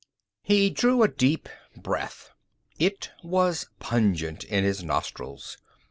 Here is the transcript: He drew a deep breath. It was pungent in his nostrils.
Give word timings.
He 0.41 0.71
drew 0.71 1.03
a 1.03 1.07
deep 1.07 1.47
breath. 1.77 2.31
It 2.79 3.11
was 3.21 3.69
pungent 3.77 4.43
in 4.45 4.63
his 4.63 4.83
nostrils. 4.83 5.59